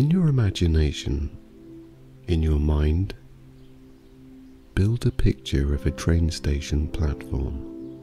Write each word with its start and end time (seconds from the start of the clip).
In 0.00 0.10
your 0.10 0.28
imagination, 0.28 1.36
in 2.26 2.42
your 2.42 2.58
mind, 2.58 3.12
build 4.74 5.04
a 5.04 5.10
picture 5.10 5.74
of 5.74 5.84
a 5.84 5.90
train 5.90 6.30
station 6.30 6.88
platform. 6.88 8.00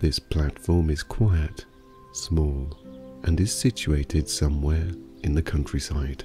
This 0.00 0.18
platform 0.18 0.88
is 0.88 1.02
quiet, 1.02 1.66
small, 2.14 2.74
and 3.24 3.38
is 3.38 3.52
situated 3.52 4.30
somewhere 4.30 4.92
in 5.24 5.34
the 5.34 5.42
countryside. 5.42 6.24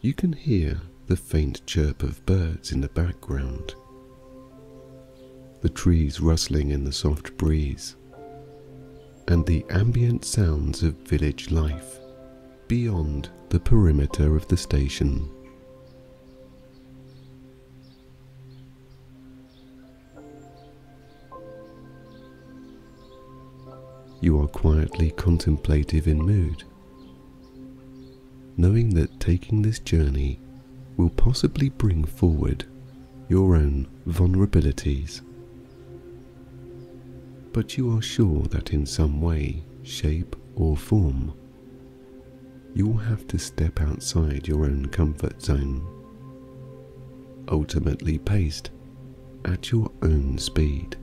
You 0.00 0.14
can 0.14 0.32
hear 0.32 0.80
the 1.08 1.16
faint 1.16 1.60
chirp 1.66 2.02
of 2.02 2.24
birds 2.24 2.72
in 2.72 2.80
the 2.80 2.88
background, 2.88 3.74
the 5.60 5.68
trees 5.68 6.22
rustling 6.22 6.70
in 6.70 6.84
the 6.84 6.92
soft 6.92 7.36
breeze, 7.36 7.96
and 9.30 9.46
the 9.46 9.64
ambient 9.70 10.24
sounds 10.24 10.82
of 10.82 10.92
village 11.08 11.52
life 11.52 12.00
beyond 12.66 13.30
the 13.50 13.60
perimeter 13.60 14.34
of 14.34 14.46
the 14.48 14.56
station. 14.56 15.30
You 24.20 24.42
are 24.42 24.48
quietly 24.48 25.12
contemplative 25.12 26.08
in 26.08 26.18
mood, 26.20 26.64
knowing 28.56 28.90
that 28.94 29.20
taking 29.20 29.62
this 29.62 29.78
journey 29.78 30.40
will 30.96 31.10
possibly 31.10 31.68
bring 31.68 32.04
forward 32.04 32.64
your 33.28 33.54
own 33.54 33.86
vulnerabilities. 34.08 35.22
But 37.52 37.76
you 37.76 37.96
are 37.96 38.02
sure 38.02 38.44
that 38.44 38.72
in 38.72 38.86
some 38.86 39.20
way, 39.20 39.64
shape, 39.82 40.36
or 40.54 40.76
form, 40.76 41.34
you 42.74 42.86
will 42.86 42.98
have 42.98 43.26
to 43.28 43.38
step 43.38 43.80
outside 43.80 44.46
your 44.46 44.64
own 44.64 44.86
comfort 44.86 45.42
zone, 45.42 45.84
ultimately 47.48 48.18
paced 48.18 48.70
at 49.44 49.72
your 49.72 49.90
own 50.02 50.38
speed. 50.38 50.96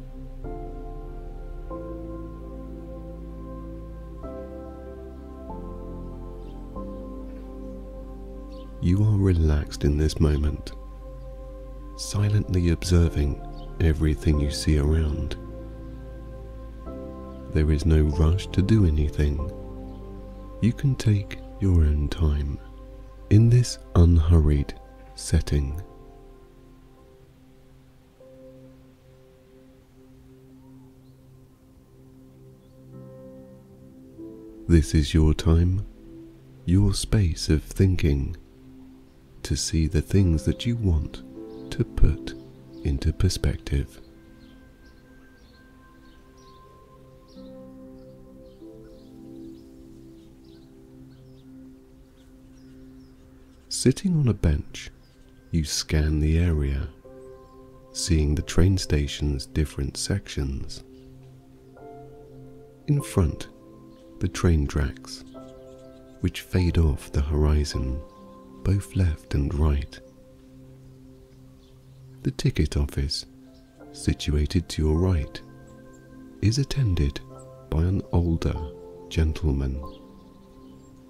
You 8.80 9.04
are 9.04 9.18
relaxed 9.18 9.84
in 9.84 9.98
this 9.98 10.20
moment, 10.20 10.72
silently 11.98 12.70
observing 12.70 13.42
everything 13.82 14.40
you 14.40 14.52
see 14.52 14.78
around. 14.78 15.36
There 17.58 17.72
is 17.72 17.88
no 17.88 18.04
rush 18.04 18.46
to 18.50 18.62
do 18.62 18.86
anything. 18.86 19.52
You 20.62 20.72
can 20.72 20.94
take 20.94 21.40
your 21.60 21.86
own 21.86 22.08
time 22.08 22.60
in 23.32 23.50
this 23.50 23.80
unhurried 23.96 24.76
setting. 25.16 25.82
This 34.68 34.94
is 34.94 35.16
your 35.16 35.34
time, 35.34 35.84
your 36.66 36.94
space 36.94 37.50
of 37.50 37.64
thinking 37.64 38.38
to 39.42 39.56
see 39.56 39.88
the 39.88 40.04
things 40.04 40.46
that 40.46 40.68
you 40.68 40.76
want 40.76 41.24
to 41.72 41.84
put 41.84 42.36
into 42.84 43.12
perspective. 43.12 44.00
Sitting 53.88 54.18
on 54.18 54.28
a 54.28 54.34
bench, 54.34 54.92
you 55.52 55.64
scan 55.64 56.20
the 56.20 56.38
area, 56.38 56.90
seeing 57.94 58.36
the 58.36 58.42
train 58.42 58.78
station's 58.78 59.46
different 59.46 59.96
sections. 59.96 60.84
In 62.88 63.02
front, 63.02 63.48
the 64.20 64.28
train 64.28 64.68
tracks, 64.68 65.24
which 66.20 66.42
fade 66.42 66.78
off 66.78 67.14
the 67.14 67.22
horizon 67.22 68.02
both 68.66 68.94
left 68.98 69.36
and 69.36 69.54
right. 69.54 69.98
The 72.24 72.32
ticket 72.32 72.76
office, 72.76 73.26
situated 73.94 74.68
to 74.68 74.82
your 74.82 75.00
right, 75.00 75.40
is 76.42 76.58
attended 76.58 77.22
by 77.70 77.84
an 77.84 78.02
older 78.12 78.54
gentleman 79.08 79.82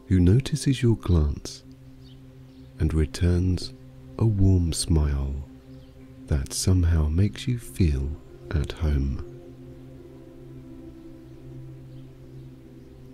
who 0.06 0.20
notices 0.20 0.84
your 0.84 0.98
glance 0.98 1.64
and 2.80 2.94
returns 2.94 3.74
a 4.20 4.26
warm 4.26 4.74
smile 4.74 5.34
that 6.28 6.54
somehow 6.54 7.08
makes 7.08 7.48
you 7.48 7.58
feel 7.58 8.10
at 8.52 8.72
home. 8.72 9.24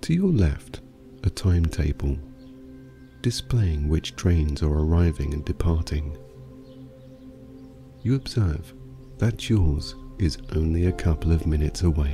To 0.02 0.13
your 0.13 0.31
left, 0.31 0.81
a 1.23 1.29
timetable 1.29 2.18
displaying 3.22 3.88
which 3.88 4.16
trains 4.18 4.62
are 4.62 4.79
arriving 4.79 5.34
and 5.34 5.46
departing. 5.46 6.18
You 8.02 8.16
observe 8.16 8.73
that 9.18 9.50
yours 9.50 9.96
is 10.19 10.38
only 10.56 10.88
a 10.88 10.91
couple 10.91 11.31
of 11.31 11.47
minutes 11.47 11.84
away. 11.84 12.13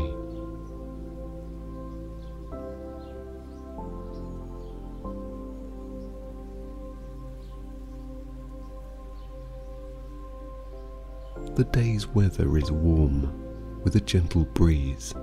The 11.59 11.66
day's 11.66 12.08
weather 12.08 12.58
is 12.58 12.72
warm 12.72 13.84
with 13.84 13.97
a 13.97 14.00
gentle 14.00 14.46
breeze 14.46 15.14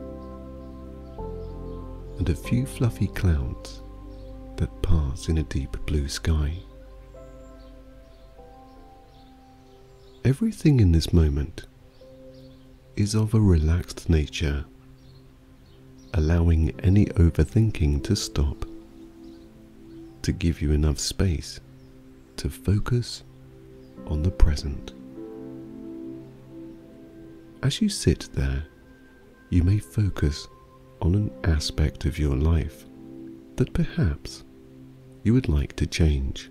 and 2.18 2.28
a 2.28 2.34
few 2.34 2.66
fluffy 2.66 3.06
clouds 3.06 3.80
that 4.56 4.82
pass 4.82 5.30
in 5.30 5.38
a 5.38 5.44
deep 5.44 5.78
blue 5.86 6.08
sky. 6.08 6.52
Everything 10.26 10.80
in 10.80 10.92
this 10.92 11.10
moment 11.10 11.68
is 12.96 13.14
of 13.14 13.32
a 13.32 13.40
relaxed 13.40 14.10
nature, 14.10 14.66
allowing 16.12 16.78
any 16.80 17.06
overthinking 17.06 18.04
to 18.04 18.14
stop, 18.14 18.66
to 20.20 20.32
give 20.32 20.60
you 20.60 20.72
enough 20.72 20.98
space 20.98 21.60
to 22.36 22.50
focus 22.50 23.22
on 24.06 24.22
the 24.22 24.30
present. 24.30 24.92
As 27.62 27.80
you 27.80 27.88
sit 27.88 28.28
there, 28.32 28.64
you 29.50 29.62
may 29.62 29.78
focus 29.78 30.46
on 31.00 31.14
an 31.14 31.30
aspect 31.44 32.04
of 32.04 32.18
your 32.18 32.36
life 32.36 32.84
that 33.56 33.72
perhaps 33.72 34.44
you 35.22 35.32
would 35.32 35.48
like 35.48 35.74
to 35.76 35.86
change. 35.86 36.50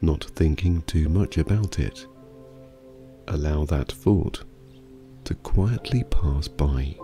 Not 0.00 0.24
thinking 0.24 0.82
too 0.82 1.08
much 1.08 1.38
about 1.38 1.78
it, 1.78 2.06
allow 3.28 3.64
that 3.66 3.92
thought 3.92 4.44
to 5.24 5.34
quietly 5.34 6.04
pass 6.04 6.48
by 6.48 6.96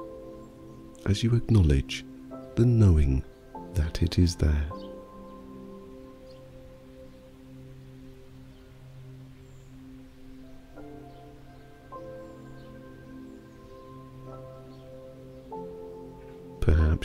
as 1.06 1.22
you 1.22 1.34
acknowledge 1.34 2.04
the 2.54 2.64
knowing 2.64 3.25
that 3.75 4.02
it 4.02 4.18
is 4.18 4.36
there. 4.36 4.68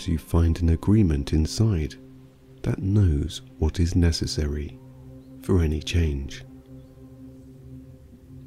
You 0.05 0.17
find 0.17 0.61
an 0.61 0.69
agreement 0.69 1.33
inside 1.33 1.95
that 2.63 2.79
knows 2.81 3.41
what 3.57 3.79
is 3.79 3.95
necessary 3.95 4.77
for 5.41 5.61
any 5.61 5.81
change. 5.81 6.44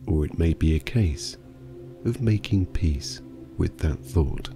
Or 0.06 0.24
it 0.24 0.38
may 0.38 0.52
be 0.54 0.76
a 0.76 0.80
case 0.80 1.38
of 2.04 2.20
making 2.20 2.66
peace 2.66 3.20
with 3.56 3.78
that 3.78 3.98
thought. 3.98 4.50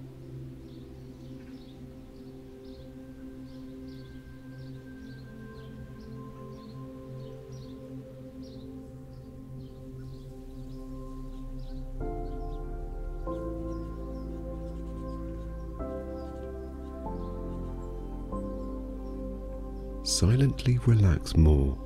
Silently 20.25 20.79
relax 20.87 21.37
more 21.37 21.77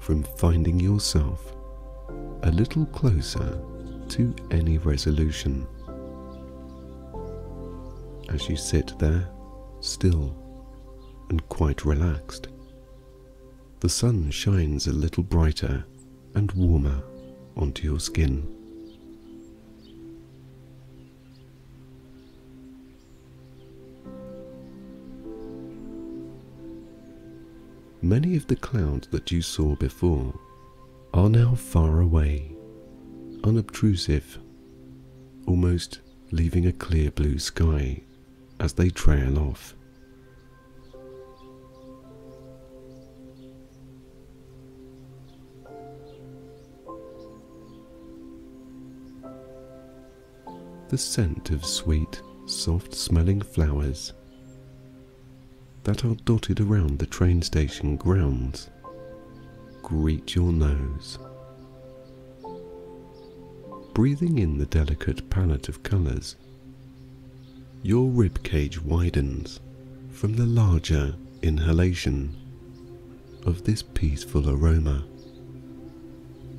from 0.00 0.24
finding 0.24 0.80
yourself 0.80 1.54
a 2.42 2.50
little 2.50 2.84
closer 2.86 3.62
to 4.08 4.34
any 4.50 4.76
resolution. 4.78 5.66
as 8.30 8.48
you 8.48 8.56
sit 8.56 8.96
there, 8.98 9.28
still 9.80 10.36
and 11.30 11.48
quite 11.48 11.84
relaxed. 11.84 12.48
The 13.80 13.88
sun 13.88 14.30
shines 14.30 14.86
a 14.86 14.92
little 14.92 15.24
brighter 15.24 15.84
and 16.34 16.50
warmer 16.52 17.02
onto 17.56 17.84
your 17.84 18.00
skin. 18.00 18.59
Many 28.02 28.34
of 28.36 28.46
the 28.46 28.56
clouds 28.56 29.08
that 29.08 29.30
you 29.30 29.42
saw 29.42 29.76
before 29.76 30.32
are 31.12 31.28
now 31.28 31.54
far 31.54 32.00
away, 32.00 32.56
unobtrusive, 33.44 34.38
almost 35.46 36.00
leaving 36.30 36.66
a 36.66 36.72
clear 36.72 37.10
blue 37.10 37.38
sky 37.38 38.02
as 38.58 38.72
they 38.72 38.88
trail 38.88 39.38
off. 39.38 39.74
The 50.88 50.96
scent 50.96 51.50
of 51.50 51.66
sweet, 51.66 52.22
soft 52.46 52.94
smelling 52.94 53.42
flowers 53.42 54.14
that 55.84 56.04
are 56.04 56.14
dotted 56.24 56.60
around 56.60 56.98
the 56.98 57.06
train 57.06 57.42
station 57.42 57.96
grounds 57.96 58.70
greet 59.90 60.36
your 60.36 60.52
nose. 60.52 61.18
Breathing 63.92 64.38
in 64.38 64.56
the 64.56 64.66
delicate 64.66 65.28
palette 65.30 65.68
of 65.68 65.82
colours, 65.82 66.36
your 67.82 68.08
rib 68.08 68.40
cage 68.44 68.80
widens 68.80 69.58
from 70.12 70.36
the 70.36 70.46
larger 70.46 71.16
inhalation 71.42 72.36
of 73.46 73.64
this 73.64 73.82
peaceful 73.82 74.48
aroma. 74.48 75.04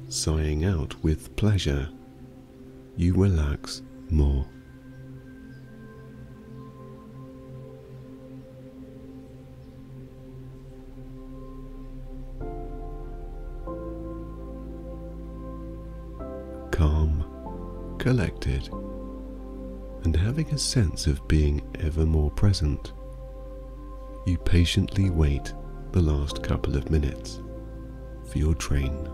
Sighing 0.09 0.65
out 0.65 1.01
with 1.01 1.33
pleasure, 1.37 1.87
you 2.97 3.13
relax 3.13 3.81
more. 4.09 4.45
Collected, 18.01 18.67
and 20.03 20.15
having 20.15 20.49
a 20.49 20.57
sense 20.57 21.05
of 21.05 21.27
being 21.27 21.61
ever 21.81 22.03
more 22.03 22.31
present, 22.31 22.93
you 24.25 24.39
patiently 24.39 25.11
wait 25.11 25.53
the 25.91 26.01
last 26.01 26.41
couple 26.41 26.75
of 26.75 26.89
minutes 26.89 27.41
for 28.25 28.39
your 28.39 28.55
train. 28.55 29.07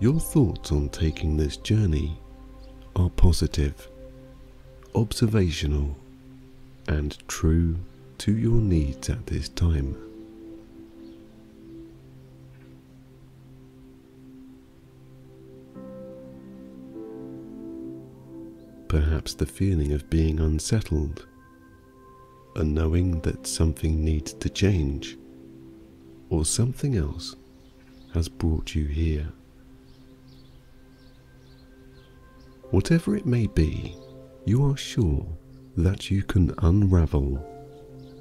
Your 0.00 0.20
thoughts 0.20 0.70
on 0.70 0.90
taking 0.90 1.38
this 1.38 1.56
journey 1.56 2.20
are 2.94 3.08
positive, 3.08 3.88
observational, 4.94 5.96
and 6.88 7.16
true 7.26 7.76
to 8.18 8.36
your 8.36 8.60
needs 8.60 9.08
at 9.08 9.26
this 9.26 9.48
time. 9.48 10.09
Perhaps 19.20 19.34
the 19.34 19.44
feeling 19.44 19.92
of 19.92 20.08
being 20.08 20.40
unsettled, 20.40 21.26
a 22.56 22.64
knowing 22.64 23.20
that 23.20 23.46
something 23.46 24.02
needs 24.02 24.32
to 24.32 24.48
change, 24.48 25.18
or 26.30 26.42
something 26.42 26.96
else 26.96 27.36
has 28.14 28.30
brought 28.30 28.74
you 28.74 28.86
here. 28.86 29.30
Whatever 32.70 33.14
it 33.14 33.26
may 33.26 33.46
be, 33.46 33.94
you 34.46 34.64
are 34.64 34.76
sure 34.78 35.26
that 35.76 36.10
you 36.10 36.22
can 36.22 36.54
unravel 36.62 37.46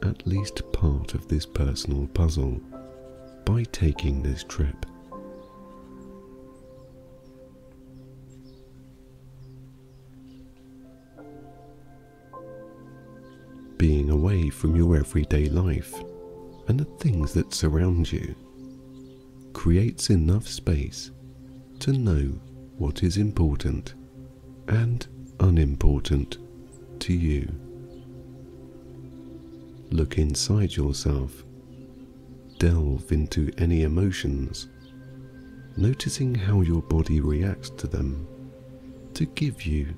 at 0.04 0.28
least 0.28 0.70
part 0.74 1.14
of 1.14 1.30
this 1.30 1.46
personal 1.46 2.08
puzzle 2.08 2.60
by 3.46 3.64
taking 3.72 4.22
this 4.22 4.44
trip. 4.44 4.86
From 14.50 14.76
your 14.76 14.96
everyday 14.96 15.48
life 15.50 15.94
and 16.68 16.80
the 16.80 16.86
things 16.86 17.34
that 17.34 17.54
surround 17.54 18.12
you 18.12 18.36
creates 19.54 20.10
enough 20.10 20.48
space 20.48 21.12
to 21.80 21.92
know 21.94 22.40
what 22.78 23.04
is 23.04 23.18
important 23.18 23.94
and 24.68 25.08
unimportant 25.40 26.38
to 27.00 27.14
you. 27.14 27.50
Look 29.92 30.18
inside 30.18 30.76
yourself, 30.76 31.44
delve 32.60 33.12
into 33.12 33.52
any 33.58 33.84
emotions, 33.84 34.68
noticing 35.78 36.36
how 36.36 36.62
your 36.62 36.82
body 36.84 37.22
reacts 37.22 37.70
to 37.72 37.88
them 37.88 38.28
to 39.16 39.26
give 39.26 39.64
you 39.64 39.94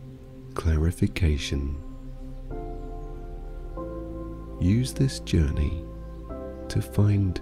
clarification 0.53 1.75
use 4.61 4.93
this 4.93 5.19
journey 5.19 5.83
to 6.69 6.81
find 6.81 7.41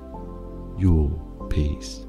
your 0.78 1.10
peace. 1.50 2.06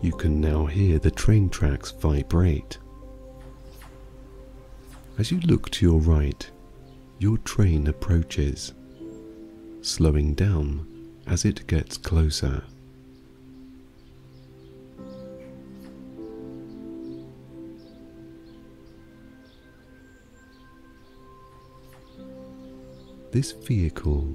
You 0.00 0.12
can 0.12 0.40
now 0.40 0.64
hear 0.64 0.98
the 0.98 1.10
train 1.10 1.50
tracks 1.50 1.90
vibrate. 1.90 2.78
As 5.18 5.30
you 5.32 5.40
look 5.40 5.68
to 5.70 5.84
your 5.84 5.98
right, 5.98 6.48
your 7.18 7.36
train 7.38 7.88
approaches, 7.88 8.72
slowing 9.82 10.34
down 10.34 10.86
as 11.26 11.44
it 11.44 11.66
gets 11.66 11.96
closer. 11.96 12.62
This 23.30 23.52
vehicle 23.52 24.34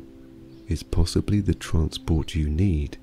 is 0.68 0.84
possibly 0.84 1.42
the 1.42 1.56
transport 1.56 2.36
you 2.36 2.48
need 2.48 2.98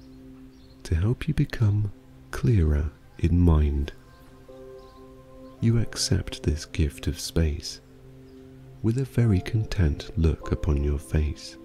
to 0.84 0.94
help 0.94 1.26
you 1.26 1.34
become 1.34 1.90
clearer 2.30 2.92
in 3.18 3.40
mind. 3.40 3.92
You 5.60 5.78
accept 5.78 6.44
this 6.44 6.64
gift 6.64 7.08
of 7.08 7.18
space 7.18 7.80
with 8.82 8.98
a 8.98 9.04
very 9.04 9.40
content 9.40 10.10
look 10.16 10.52
upon 10.52 10.84
your 10.84 10.98
face. 10.98 11.56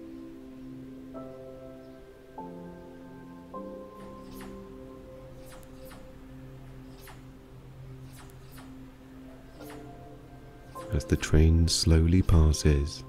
As 10.92 11.04
the 11.04 11.16
train 11.16 11.68
slowly 11.68 12.22
passes, 12.22 13.04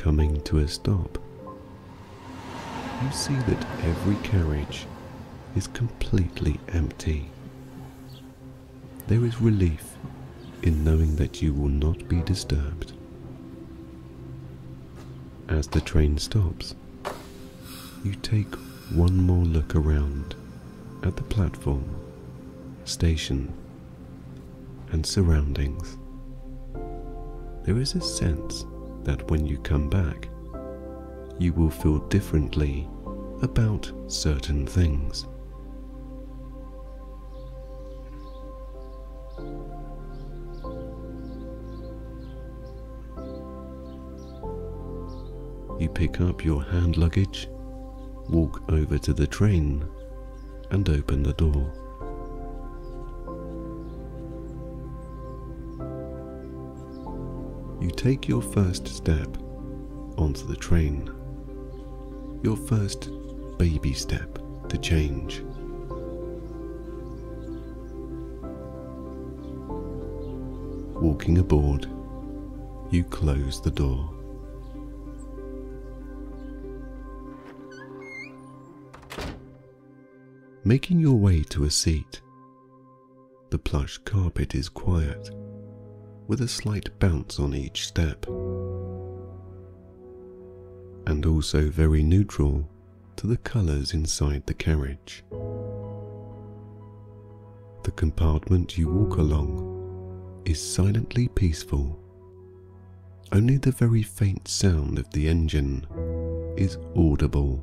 coming 0.00 0.40
to 0.40 0.56
a 0.60 0.66
stop, 0.66 1.18
you 3.02 3.12
see 3.12 3.34
that 3.34 3.66
every 3.84 4.16
carriage 4.26 4.86
is 5.54 5.66
completely 5.66 6.58
empty. 6.68 7.28
There 9.08 9.26
is 9.26 9.42
relief 9.42 9.98
in 10.62 10.84
knowing 10.84 11.16
that 11.16 11.42
you 11.42 11.52
will 11.52 11.68
not 11.68 12.08
be 12.08 12.22
disturbed. 12.22 12.94
As 15.48 15.66
the 15.66 15.82
train 15.82 16.16
stops, 16.16 16.74
you 18.02 18.14
take 18.14 18.54
one 18.94 19.18
more 19.18 19.44
look 19.44 19.76
around 19.76 20.34
at 21.02 21.16
the 21.16 21.24
platform, 21.24 21.84
station, 22.86 23.52
and 24.92 25.04
surroundings. 25.04 25.98
There 27.64 27.76
is 27.76 27.94
a 27.94 28.00
sense 28.00 28.64
that 29.04 29.30
when 29.30 29.46
you 29.46 29.58
come 29.58 29.88
back, 29.88 30.28
you 31.38 31.52
will 31.52 31.70
feel 31.70 31.98
differently 32.08 32.88
about 33.42 33.90
certain 34.08 34.66
things. 34.66 35.26
You 45.78 45.88
pick 45.88 46.20
up 46.20 46.44
your 46.44 46.62
hand 46.62 46.98
luggage, 46.98 47.48
walk 48.28 48.70
over 48.70 48.98
to 48.98 49.14
the 49.14 49.26
train, 49.26 49.88
and 50.70 50.86
open 50.90 51.22
the 51.22 51.32
door. 51.32 51.89
You 57.90 57.96
take 57.96 58.28
your 58.28 58.40
first 58.40 58.86
step 58.86 59.36
onto 60.16 60.46
the 60.46 60.54
train, 60.54 61.10
your 62.40 62.56
first 62.56 63.10
baby 63.58 63.94
step 63.94 64.38
to 64.68 64.78
change. 64.78 65.42
Walking 71.02 71.38
aboard, 71.38 71.90
you 72.92 73.02
close 73.02 73.60
the 73.60 73.72
door. 73.72 74.08
Making 80.62 81.00
your 81.00 81.16
way 81.16 81.42
to 81.42 81.64
a 81.64 81.70
seat, 81.70 82.20
the 83.50 83.58
plush 83.58 83.98
carpet 84.04 84.54
is 84.54 84.68
quiet, 84.68 85.30
with 86.30 86.42
a 86.42 86.48
slight 86.48 86.96
bounce 87.00 87.40
on 87.40 87.52
each 87.52 87.88
step, 87.88 88.24
and 91.08 91.26
also 91.26 91.68
very 91.68 92.04
neutral 92.04 92.70
to 93.16 93.26
the 93.26 93.36
colours 93.38 93.94
inside 93.94 94.40
the 94.46 94.54
carriage. 94.54 95.24
The 97.82 97.90
compartment 97.96 98.78
you 98.78 98.88
walk 98.88 99.16
along 99.16 100.40
is 100.44 100.62
silently 100.62 101.26
peaceful. 101.26 101.98
Only 103.32 103.56
the 103.56 103.72
very 103.72 104.04
faint 104.04 104.46
sound 104.46 105.00
of 105.00 105.10
the 105.10 105.26
engine 105.26 105.84
is 106.56 106.78
audible. 106.94 107.60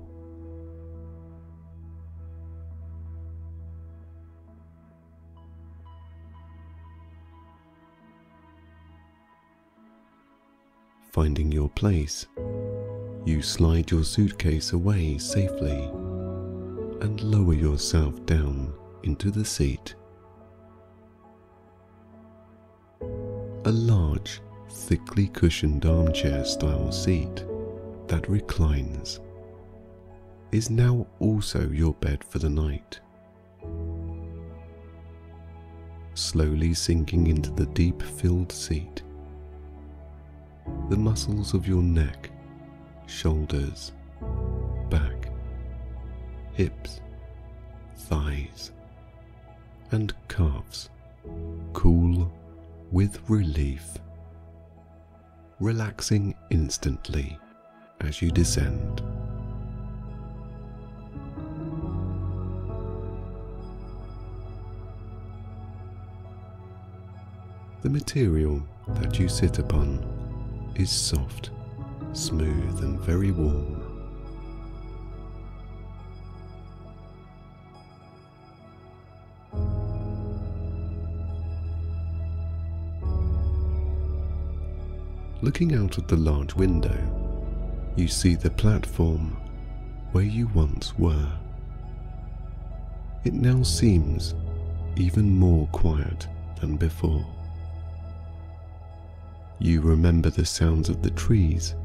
Finding 11.12 11.52
your 11.52 11.70
place, 11.70 12.28
you 13.26 13.42
slide 13.42 13.90
your 13.90 14.04
suitcase 14.04 14.74
away 14.74 15.18
safely 15.18 15.90
and 17.02 17.22
lower 17.22 17.54
yourself 17.54 18.24
down 18.26 18.74
into 19.04 19.32
the 19.32 19.46
seat. 19.46 19.96
A 23.02 23.72
large, 23.72 24.42
thickly 24.70 25.28
cushioned 25.28 25.86
armchair 25.86 26.46
style 26.46 26.92
seat 26.92 27.46
that 28.08 28.30
reclines 28.30 29.20
is 30.52 30.70
now 30.70 31.06
also 31.20 31.70
your 31.70 31.94
bed 31.96 32.24
for 32.24 32.40
the 32.40 32.50
night. 32.50 33.00
Slowly 36.14 36.74
sinking 36.74 37.28
into 37.28 37.52
the 37.52 37.66
deep 37.68 38.02
filled 38.02 38.52
seat, 38.52 39.04
the 40.90 40.98
muscles 40.98 41.54
of 41.54 41.68
your 41.68 41.82
neck 41.82 42.30
shoulders, 43.08 43.94
back, 44.90 45.32
hips, 46.54 47.02
thighs, 47.96 48.72
and 49.92 50.14
calves 50.28 50.90
cool 51.74 52.32
with 52.92 53.20
relief, 53.30 53.98
relaxing 55.60 56.36
instantly 56.50 57.38
as 58.02 58.22
you 58.22 58.32
descend. 58.32 59.02
The 67.84 67.90
material 67.90 68.62
that 68.90 69.20
you 69.20 69.30
sit 69.30 69.60
upon 69.60 70.17
is 70.80 70.92
soft 70.92 71.52
smooth 72.14 72.84
and 72.84 73.00
very 73.00 73.32
warm. 73.32 73.84
Looking 85.42 85.76
out 85.76 85.98
of 85.98 86.08
the 86.08 86.18
large 86.18 86.56
window, 86.56 86.98
you 87.96 88.08
see 88.08 88.36
the 88.36 88.50
platform 88.50 89.38
where 90.12 90.24
you 90.24 90.48
once 90.48 90.98
were. 90.98 91.32
It 93.24 93.34
now 93.34 93.62
seems 93.64 94.34
even 94.96 95.30
more 95.30 95.68
quiet 95.68 96.28
than 96.60 96.76
before. 96.76 97.37
You 99.60 99.82
remember 99.82 100.30
the 100.30 100.46
sounds 100.46 100.88
of 100.88 101.02
the 101.02 101.10
trees 101.12 101.76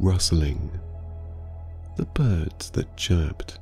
rustling, 0.00 0.70
the 1.96 2.06
birds 2.06 2.70
that 2.70 2.96
chirped, 2.96 3.58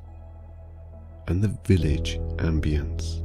and 1.27 1.43
the 1.43 1.57
village 1.65 2.17
ambience. 2.37 3.23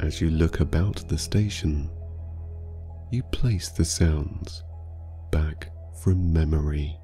As 0.00 0.20
you 0.20 0.30
look 0.30 0.60
about 0.60 1.06
the 1.08 1.18
station, 1.18 1.90
you 3.10 3.22
place 3.24 3.68
the 3.68 3.84
sounds 3.84 4.64
back 5.30 5.70
from 6.02 6.32
memory. 6.32 6.98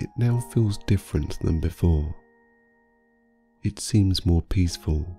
It 0.00 0.08
now 0.16 0.40
feels 0.52 0.78
different 0.86 1.38
than 1.40 1.60
before. 1.60 2.14
It 3.62 3.78
seems 3.78 4.24
more 4.24 4.40
peaceful, 4.40 5.18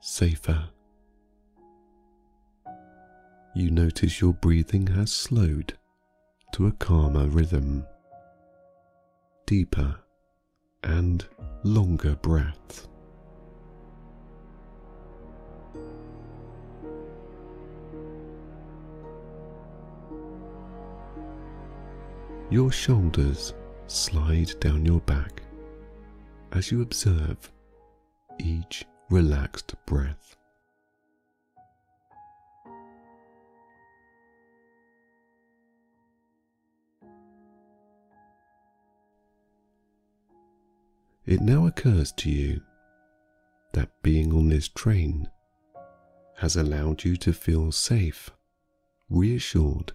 safer. 0.00 0.68
You 3.54 3.70
notice 3.70 4.20
your 4.20 4.34
breathing 4.34 4.86
has 4.88 5.10
slowed 5.12 5.78
to 6.52 6.66
a 6.66 6.72
calmer 6.72 7.26
rhythm, 7.26 7.86
deeper 9.46 9.96
and 10.82 11.24
longer 11.62 12.16
breaths. 12.16 12.88
Your 22.54 22.70
shoulders 22.70 23.52
slide 23.88 24.60
down 24.60 24.84
your 24.84 25.00
back 25.00 25.42
as 26.52 26.70
you 26.70 26.82
observe 26.82 27.50
each 28.38 28.84
relaxed 29.10 29.74
breath. 29.86 30.36
It 41.26 41.40
now 41.40 41.66
occurs 41.66 42.12
to 42.18 42.30
you 42.30 42.60
that 43.72 43.90
being 44.04 44.32
on 44.32 44.48
this 44.48 44.68
train 44.68 45.28
has 46.36 46.54
allowed 46.54 47.02
you 47.02 47.16
to 47.16 47.32
feel 47.32 47.72
safe, 47.72 48.30
reassured, 49.10 49.92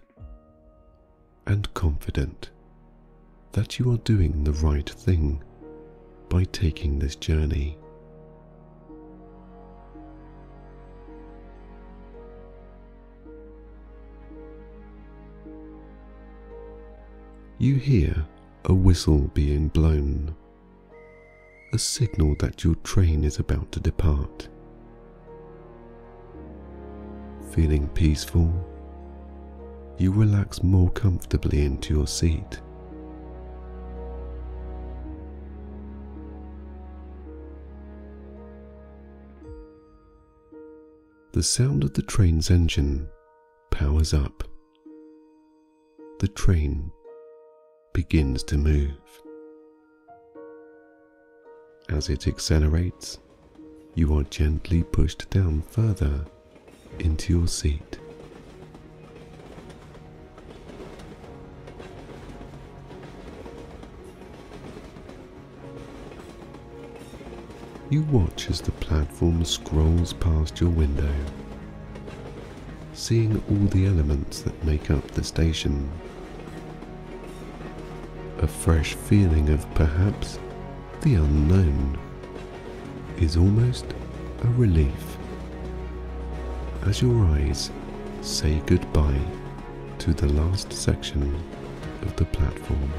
and 1.46 1.72
confident 1.74 2.50
that 3.52 3.78
you 3.78 3.92
are 3.92 3.98
doing 3.98 4.44
the 4.44 4.52
right 4.52 4.88
thing 4.88 5.42
by 6.28 6.44
taking 6.44 6.98
this 6.98 7.16
journey. 7.16 7.76
You 17.58 17.74
hear 17.74 18.24
a 18.64 18.72
whistle 18.72 19.30
being 19.34 19.68
blown, 19.68 20.34
a 21.74 21.78
signal 21.78 22.34
that 22.38 22.64
your 22.64 22.74
train 22.76 23.24
is 23.24 23.38
about 23.38 23.70
to 23.72 23.80
depart. 23.80 24.48
Feeling 27.50 27.88
peaceful 27.88 28.69
you 30.00 30.10
relax 30.10 30.62
more 30.62 30.88
comfortably 30.92 31.62
into 31.62 31.92
your 31.92 32.06
seat. 32.06 32.58
The 41.32 41.42
sound 41.42 41.84
of 41.84 41.92
the 41.92 42.00
train's 42.00 42.50
engine 42.50 43.10
powers 43.70 44.14
up. 44.14 44.42
The 46.18 46.28
train 46.28 46.90
begins 47.92 48.42
to 48.44 48.56
move. 48.56 48.96
As 51.90 52.08
it 52.08 52.26
accelerates, 52.26 53.18
you 53.94 54.16
are 54.16 54.24
gently 54.24 54.82
pushed 54.82 55.28
down 55.28 55.60
further 55.60 56.24
into 56.98 57.34
your 57.34 57.48
seat. 57.48 57.98
You 67.90 68.02
watch 68.02 68.48
as 68.48 68.60
the 68.60 68.70
platform 68.70 69.44
scrolls 69.44 70.12
past 70.12 70.60
your 70.60 70.70
window, 70.70 71.12
seeing 72.92 73.42
all 73.50 73.66
the 73.66 73.86
elements 73.86 74.42
that 74.42 74.64
make 74.64 74.92
up 74.92 75.04
the 75.08 75.24
station. 75.24 75.90
A 78.38 78.46
fresh 78.46 78.94
feeling 78.94 79.48
of 79.48 79.68
perhaps 79.74 80.38
the 81.00 81.14
unknown 81.14 81.98
is 83.18 83.36
almost 83.36 83.86
a 84.44 84.48
relief 84.50 85.16
as 86.82 87.02
your 87.02 87.24
eyes 87.26 87.72
say 88.22 88.62
goodbye 88.66 89.20
to 89.98 90.14
the 90.14 90.28
last 90.28 90.72
section 90.72 91.34
of 92.02 92.14
the 92.14 92.24
platform. 92.26 92.92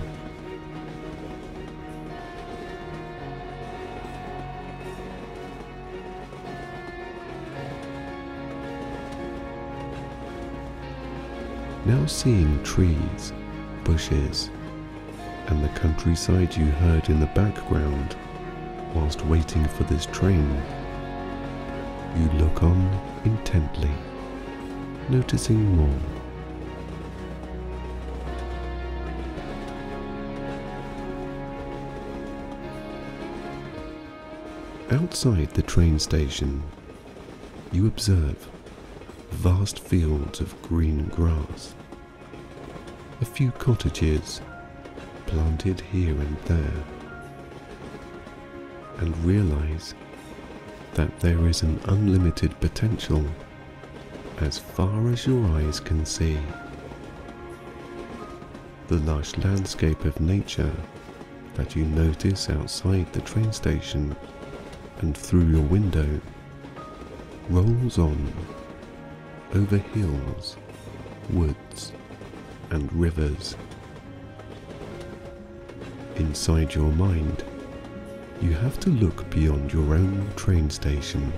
Now 11.86 12.06
seeing 12.06 12.64
trees, 12.64 13.34
bushes, 13.84 14.52
and 15.48 15.64
the 15.64 15.70
countryside 15.70 16.56
you 16.56 16.66
heard 16.66 17.10
in 17.10 17.20
the 17.20 17.26
background 17.28 18.16
whilst 18.94 19.26
waiting 19.26 19.66
for 19.66 19.84
this 19.86 20.06
train, 20.06 20.62
you 22.16 22.30
look 22.34 22.62
on 22.62 23.02
intently, 23.26 23.90
noticing 25.10 25.76
more. 25.76 26.00
Outside 34.92 35.50
the 35.52 35.64
train 35.64 35.98
station, 35.98 36.62
you 37.72 37.88
observe 37.88 38.48
vast 39.32 39.80
fields 39.80 40.40
of 40.40 40.62
green 40.62 41.08
grass, 41.08 41.74
a 43.22 43.26
few 43.26 43.52
cottages 43.52 44.42
planted 45.26 45.80
here 45.80 46.14
and 46.14 46.38
there, 46.46 46.84
and 48.98 49.26
realize 49.26 49.96
that 50.94 51.20
there 51.20 51.48
is 51.48 51.64
an 51.64 51.80
unlimited 51.86 52.60
potential 52.60 53.26
as 54.40 54.58
far 54.58 55.10
as 55.10 55.26
your 55.26 55.46
eyes 55.58 55.80
can 55.80 56.06
see. 56.06 56.38
The 58.88 58.98
lush 59.00 59.38
landscape 59.38 60.04
of 60.06 60.20
nature 60.20 60.74
that 61.56 61.76
you 61.76 61.86
notice 61.86 62.50
outside 62.50 63.12
the 63.14 63.22
train 63.22 63.52
station 63.54 64.16
and 65.00 65.18
through 65.18 65.48
your 65.48 65.62
window 65.62 66.20
rolls 67.50 67.98
on 67.98 68.32
over 69.54 69.78
hills, 69.78 70.58
woods, 71.30 71.92
and 72.70 72.92
rivers. 72.94 73.56
Inside 76.16 76.74
your 76.74 76.92
mind, 76.94 77.44
you 78.42 78.54
have 78.54 78.80
to 78.82 78.90
look 78.90 79.30
beyond 79.30 79.72
your 79.72 79.94
own 79.94 80.28
train 80.36 80.70
station 80.70 81.32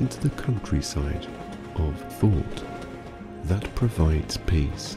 into 0.00 0.20
the 0.20 0.42
countryside 0.42 1.26
of 1.76 1.98
thought 2.14 2.64
that 3.44 3.74
provides 3.74 4.36
peace. 4.38 4.96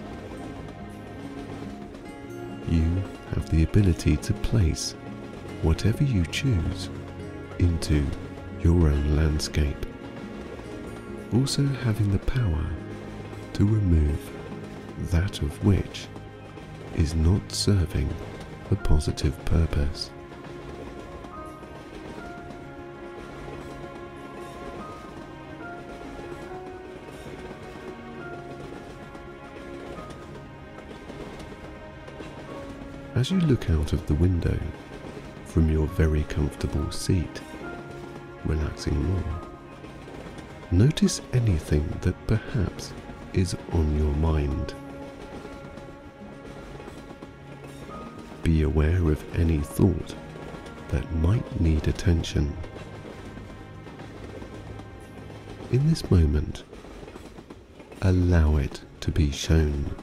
You 2.70 3.04
have 3.34 3.50
the 3.50 3.64
ability 3.64 4.18
to 4.18 4.34
place 4.34 4.96
whatever 5.62 6.04
you 6.04 6.26
choose 6.26 6.90
into 7.60 8.06
your 8.62 8.90
own 8.90 9.16
landscape, 9.16 9.86
also 11.34 11.66
having 11.66 12.12
the 12.12 12.20
power 12.20 12.66
to 13.54 13.66
remove 13.66 14.32
that 15.12 15.42
of 15.42 15.66
which 15.66 16.08
is 16.96 17.14
not 17.16 17.52
serving 17.52 18.10
the 18.70 18.76
positive 18.76 19.34
purpose. 19.46 20.10
As 33.16 33.32
you 33.32 33.40
look 33.42 33.70
out 33.72 33.94
of 33.94 34.06
the 34.06 34.14
window 34.14 34.58
from 35.46 35.72
your 35.72 35.88
very 35.88 36.24
comfortable 36.24 36.92
seat, 36.92 37.42
relaxing 38.46 39.02
more, 39.04 39.47
notice 40.72 41.22
anything 41.34 41.88
that 42.02 42.28
perhaps 42.28 42.92
is 43.34 43.56
on 43.72 43.98
your 43.98 44.14
mind. 44.16 44.74
Be 48.44 48.64
aware 48.64 49.10
of 49.12 49.24
any 49.40 49.60
thought 49.60 50.16
that 50.90 51.16
might 51.16 51.62
need 51.62 51.88
attention. 51.88 52.56
In 55.72 55.88
this 55.90 56.10
moment, 56.10 56.64
allow 58.02 58.58
it 58.58 58.82
to 59.02 59.12
be 59.12 59.32
shown. 59.32 59.96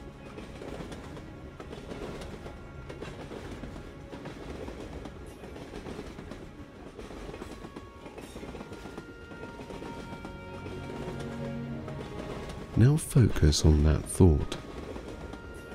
Now 12.85 12.97
focus 12.97 13.65
on 13.65 13.83
that 13.85 14.05
thought, 14.05 14.57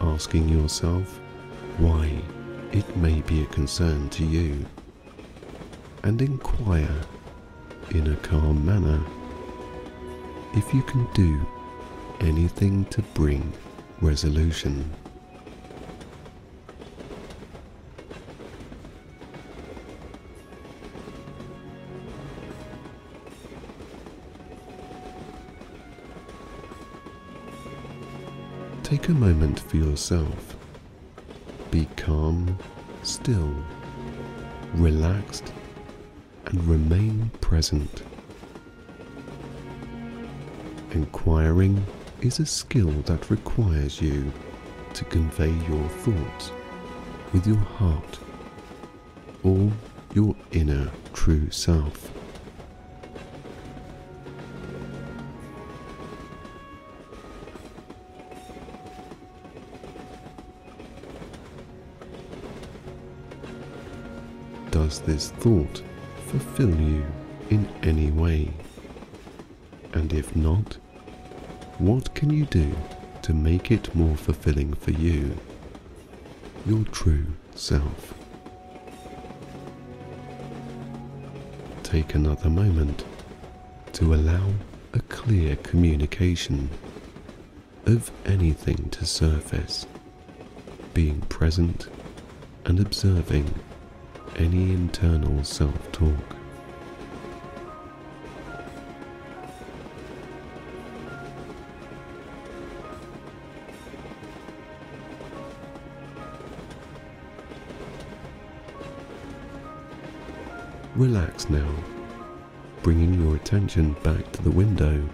asking 0.00 0.48
yourself 0.48 1.18
why 1.78 2.22
it 2.70 2.96
may 2.96 3.20
be 3.22 3.42
a 3.42 3.46
concern 3.46 4.08
to 4.10 4.24
you, 4.24 4.64
and 6.04 6.22
inquire 6.22 7.00
in 7.90 8.12
a 8.12 8.16
calm 8.18 8.64
manner 8.64 9.00
if 10.54 10.72
you 10.72 10.82
can 10.82 11.04
do 11.12 11.44
anything 12.20 12.84
to 12.90 13.02
bring 13.02 13.52
resolution. 14.00 14.88
Take 28.90 29.08
a 29.08 29.12
moment 29.12 29.60
for 29.60 29.76
yourself. 29.76 30.56
Be 31.70 31.86
calm, 31.96 32.58
still, 33.04 33.54
relaxed, 34.74 35.52
and 36.46 36.60
remain 36.64 37.30
present. 37.40 38.02
Inquiring 40.90 41.86
is 42.20 42.40
a 42.40 42.44
skill 42.46 42.90
that 43.02 43.30
requires 43.30 44.02
you 44.02 44.32
to 44.94 45.04
convey 45.04 45.52
your 45.68 45.88
thoughts 45.88 46.50
with 47.32 47.46
your 47.46 47.58
heart 47.58 48.18
or 49.44 49.70
your 50.14 50.34
inner 50.50 50.90
true 51.12 51.48
self. 51.52 52.10
Does 64.90 65.02
this 65.02 65.30
thought 65.30 65.84
fulfill 66.26 66.74
you 66.74 67.06
in 67.48 67.68
any 67.84 68.10
way? 68.10 68.50
And 69.92 70.12
if 70.12 70.34
not, 70.34 70.78
what 71.78 72.12
can 72.16 72.30
you 72.30 72.44
do 72.46 72.74
to 73.22 73.32
make 73.32 73.70
it 73.70 73.94
more 73.94 74.16
fulfilling 74.16 74.74
for 74.74 74.90
you, 74.90 75.38
your 76.66 76.82
true 76.86 77.26
self? 77.54 78.14
Take 81.84 82.16
another 82.16 82.50
moment 82.50 83.04
to 83.92 84.12
allow 84.12 84.44
a 84.92 84.98
clear 85.02 85.54
communication 85.54 86.68
of 87.86 88.10
anything 88.26 88.88
to 88.90 89.06
surface 89.06 89.86
being 90.94 91.20
present 91.28 91.86
and 92.64 92.80
observing 92.80 93.54
any 94.40 94.72
internal 94.72 95.44
self 95.44 95.92
talk. 95.92 96.36
Relax 110.96 111.50
now, 111.50 111.74
bringing 112.82 113.22
your 113.22 113.36
attention 113.36 113.92
back 114.02 114.32
to 114.32 114.42
the 114.42 114.50
window. 114.50 115.06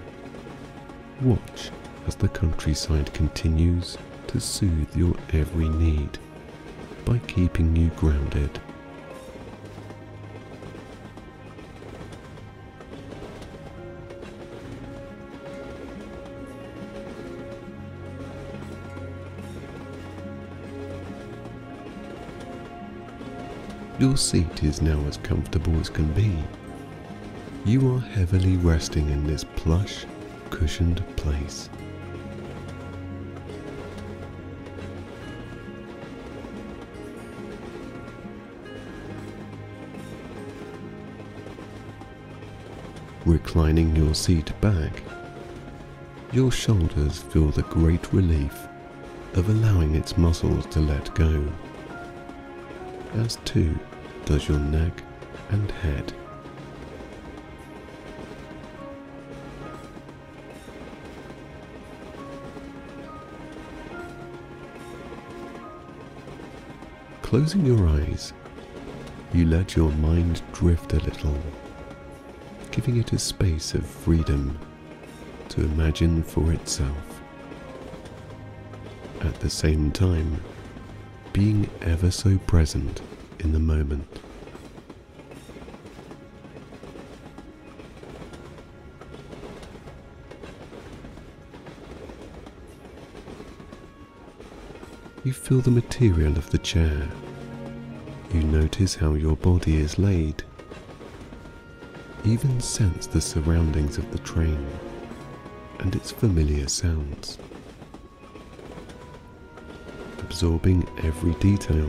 Watch 1.21 1.71
as 2.07 2.15
the 2.15 2.29
countryside 2.29 3.13
continues 3.13 3.99
to 4.29 4.41
soothe 4.41 4.95
your 4.97 5.17
every 5.33 5.69
need 5.69 6.17
by 7.05 7.19
keeping 7.27 7.75
you 7.75 7.89
grounded. 7.97 8.61
Your 23.99 24.19
seat 24.19 24.63
is 24.63 24.83
now 24.83 25.01
as 25.09 25.17
comfortable 25.17 25.75
as 25.81 25.89
can 25.89 26.13
be. 26.13 26.37
You 27.65 27.95
are 27.95 28.01
heavily 28.01 28.59
resting 28.59 29.09
in 29.09 29.27
this 29.27 29.43
plush, 29.43 30.05
cushioned 30.51 31.03
place. 31.17 31.71
Reclining 43.25 43.97
your 43.97 44.15
seat 44.15 44.53
back, 44.61 45.03
your 46.33 46.53
shoulders 46.53 47.23
feel 47.23 47.49
the 47.49 47.63
great 47.63 48.13
relief 48.13 48.55
of 49.33 49.49
allowing 49.49 49.95
its 49.95 50.19
muscles 50.19 50.67
to 50.67 50.81
let 50.81 51.15
go 51.15 51.49
as 53.15 53.37
too 53.45 53.79
does 54.27 54.49
your 54.49 54.59
neck 54.59 55.05
and 55.51 55.71
head. 55.71 56.13
Closing 67.23 67.65
your 67.65 67.89
eyes, 67.89 68.33
you 69.33 69.47
let 69.47 69.77
your 69.77 69.93
mind 69.93 70.43
drift 70.53 70.93
a 70.93 70.99
little, 70.99 71.39
giving 72.73 72.97
it 72.97 73.13
a 73.13 73.19
space 73.21 73.75
of 73.75 73.87
freedom 73.87 74.59
to 75.51 75.61
imagine 75.61 76.25
for 76.25 76.53
itself. 76.53 77.21
At 79.21 79.39
the 79.39 79.51
same 79.51 79.93
time, 79.93 80.43
being 81.33 81.71
ever 81.81 82.11
so 82.11 82.39
present 82.39 83.01
in 83.47 83.53
the 83.53 83.61
moment. 83.61 84.05
You 95.23 95.33
feel 95.33 95.61
the 95.61 95.71
material 95.71 96.37
of 96.37 96.51
the 96.51 96.59
chair. 96.59 97.09
You 98.35 98.43
notice 98.43 98.97
how 98.97 99.15
your 99.15 99.37
body 99.37 99.77
is 99.77 99.97
laid. 99.97 100.43
Even 102.25 102.61
sense 102.61 103.07
the 103.07 103.21
surroundings 103.21 103.97
of 103.97 104.11
the 104.11 104.19
train 104.19 104.67
and 105.79 105.95
its 105.95 106.11
familiar 106.11 106.67
sounds 106.67 107.39
absorbing 110.19 110.85
every 111.05 111.35
detail, 111.35 111.89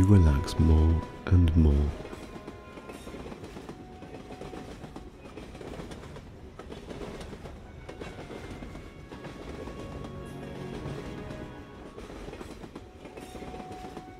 you 0.00 0.06
relax 0.06 0.58
more 0.58 1.02
and 1.26 1.54
more. 1.58 1.74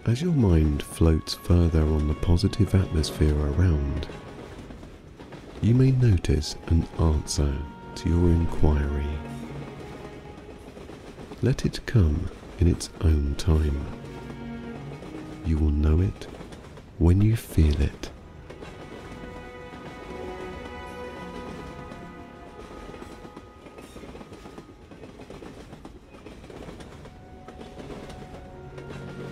As 0.04 0.20
your 0.20 0.32
mind 0.32 0.82
floats 0.82 1.32
further 1.32 1.80
on 1.80 2.08
the 2.08 2.14
positive 2.14 2.74
atmosphere 2.74 3.34
around, 3.34 4.06
you 5.62 5.72
may 5.74 5.92
notice 5.92 6.56
an 6.66 6.86
answer 6.98 7.56
to 7.94 8.08
your 8.10 8.28
inquiry. 8.28 9.06
Let 11.40 11.64
it 11.64 11.80
come 11.86 12.28
in 12.58 12.66
its 12.66 12.90
own 13.00 13.34
time. 13.38 13.99
You 15.44 15.58
will 15.58 15.70
know 15.70 16.00
it 16.00 16.26
when 16.98 17.20
you 17.20 17.36
feel 17.36 17.80
it. 17.80 18.10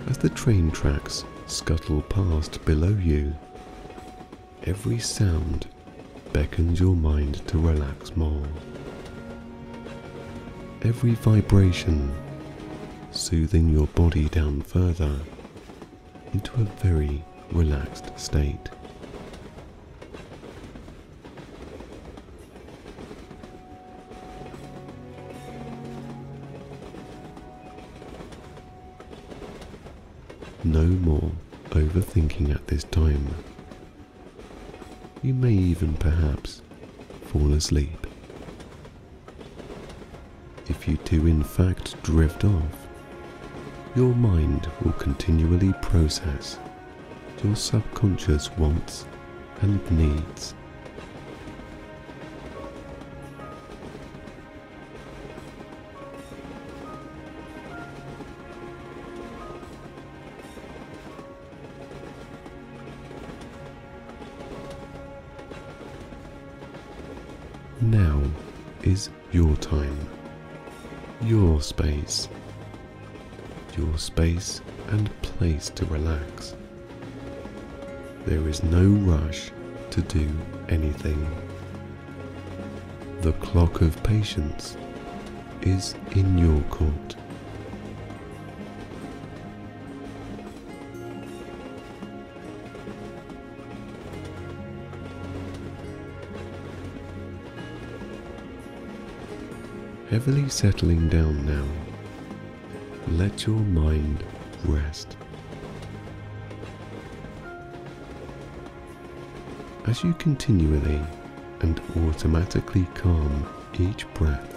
As 0.08 0.18
the 0.18 0.30
train 0.30 0.70
tracks 0.70 1.24
scuttle 1.46 2.02
past 2.02 2.64
below 2.64 2.96
you, 3.00 3.34
every 4.64 4.98
sound 4.98 5.68
beckons 6.32 6.80
your 6.80 6.96
mind 6.96 7.46
to 7.48 7.58
relax 7.58 8.16
more. 8.16 8.46
Every 10.82 11.14
vibration 11.14 12.14
soothing 13.10 13.68
your 13.68 13.86
body 13.88 14.28
down 14.28 14.62
further 14.62 15.20
into 16.32 16.52
a 16.54 16.64
very 16.82 17.24
relaxed 17.52 18.16
state. 18.18 18.68
No 30.64 30.82
more 30.84 31.32
overthinking 31.70 32.54
at 32.54 32.66
this 32.66 32.84
time. 32.84 33.34
You 35.22 35.32
may 35.32 35.52
even 35.52 35.94
perhaps 35.94 36.62
fall 37.26 37.52
asleep. 37.52 38.06
If 40.68 40.86
you 40.86 40.98
do 41.04 41.26
in 41.26 41.42
fact 41.42 42.00
drift 42.02 42.44
off, 42.44 42.77
your 43.94 44.14
mind 44.14 44.70
will 44.82 44.92
continually 44.92 45.72
process. 45.80 46.58
Your 47.42 47.56
subconscious 47.56 48.50
wants 48.52 49.06
and 49.62 49.90
needs. 49.90 50.54
Now 67.80 68.20
is 68.82 69.08
your 69.32 69.56
time, 69.56 69.96
your 71.22 71.62
space 71.62 72.28
your 73.78 73.96
space 73.96 74.60
and 74.88 75.08
place 75.22 75.70
to 75.70 75.84
relax. 75.86 76.56
There 78.26 78.48
is 78.48 78.62
no 78.64 78.88
rush 79.10 79.52
to 79.90 80.02
do 80.02 80.28
anything. 80.68 81.24
The 83.20 83.32
clock 83.34 83.80
of 83.80 84.02
patience 84.02 84.76
is 85.62 85.94
in 86.12 86.36
your 86.36 86.60
court. 86.62 87.14
Heavily 100.10 100.48
settling 100.48 101.08
down 101.08 101.46
now 101.46 101.87
let 103.12 103.46
your 103.46 103.56
mind 103.56 104.22
rest. 104.64 105.16
As 109.86 110.04
you 110.04 110.12
continually 110.14 111.00
and 111.60 111.80
automatically 111.96 112.86
calm 112.94 113.46
each 113.78 114.06
breath, 114.14 114.54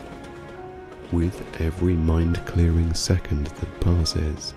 with 1.11 1.61
every 1.61 1.95
mind 1.95 2.45
clearing 2.45 2.93
second 2.93 3.47
that 3.47 3.79
passes, 3.79 4.53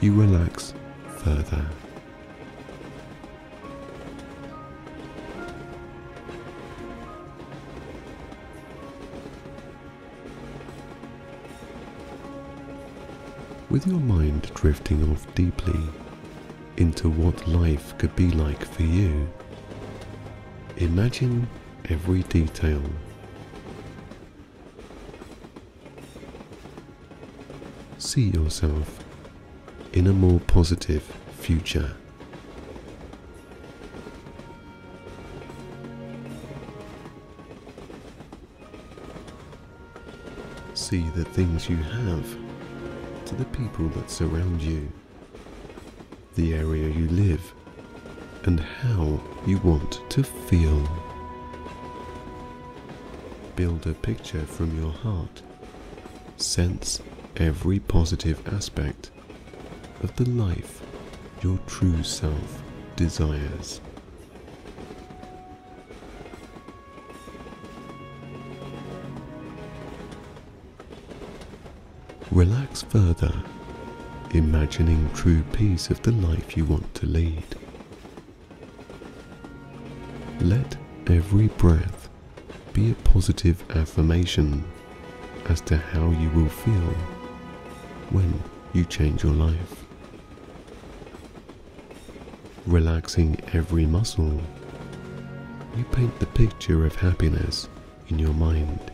you 0.00 0.14
relax 0.14 0.74
further. 1.18 1.64
With 13.78 13.86
your 13.86 14.00
mind 14.00 14.50
drifting 14.54 15.08
off 15.08 15.32
deeply 15.36 15.80
into 16.78 17.08
what 17.08 17.46
life 17.46 17.96
could 17.96 18.16
be 18.16 18.28
like 18.32 18.64
for 18.64 18.82
you, 18.82 19.28
imagine 20.78 21.48
every 21.88 22.24
detail. 22.24 22.82
See 27.98 28.30
yourself 28.30 29.04
in 29.92 30.08
a 30.08 30.12
more 30.12 30.40
positive 30.40 31.04
future. 31.38 31.92
See 40.74 41.08
the 41.10 41.24
things 41.24 41.68
you 41.68 41.76
have 41.76 42.47
to 43.28 43.34
the 43.34 43.44
people 43.46 43.88
that 43.88 44.10
surround 44.10 44.62
you, 44.62 44.90
the 46.36 46.54
area 46.54 46.88
you 46.88 47.06
live, 47.08 47.52
and 48.44 48.58
how 48.58 49.20
you 49.46 49.58
want 49.58 50.00
to 50.08 50.24
feel. 50.24 50.88
Build 53.54 53.86
a 53.86 53.92
picture 53.92 54.46
from 54.46 54.80
your 54.80 54.92
heart. 54.92 55.42
Sense 56.38 57.02
every 57.36 57.78
positive 57.78 58.40
aspect 58.48 59.10
of 60.02 60.16
the 60.16 60.28
life 60.30 60.80
your 61.42 61.58
true 61.66 62.02
self 62.02 62.62
desires. 62.96 63.82
Relax 72.38 72.82
further, 72.82 73.34
imagining 74.30 75.10
true 75.12 75.42
peace 75.52 75.90
of 75.90 76.00
the 76.02 76.12
life 76.12 76.56
you 76.56 76.64
want 76.64 76.94
to 76.94 77.04
lead. 77.04 77.42
Let 80.42 80.76
every 81.08 81.48
breath 81.48 82.08
be 82.72 82.92
a 82.92 82.94
positive 82.94 83.64
affirmation 83.76 84.62
as 85.46 85.60
to 85.62 85.78
how 85.78 86.10
you 86.10 86.30
will 86.30 86.48
feel 86.48 86.94
when 88.10 88.40
you 88.72 88.84
change 88.84 89.24
your 89.24 89.34
life. 89.34 89.84
Relaxing 92.66 93.36
every 93.52 93.84
muscle, 93.84 94.40
you 95.76 95.82
paint 95.90 96.16
the 96.20 96.26
picture 96.26 96.86
of 96.86 96.94
happiness 96.94 97.68
in 98.06 98.20
your 98.20 98.34
mind. 98.34 98.92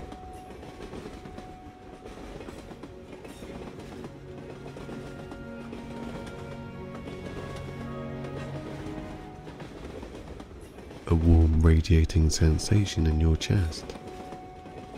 Radiating 11.64 12.28
sensation 12.28 13.06
in 13.06 13.18
your 13.18 13.36
chest 13.36 13.86